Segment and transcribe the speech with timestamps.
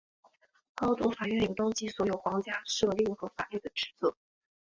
[0.73, 4.17] 高等法院有登记所有皇家敕令和法律的职责。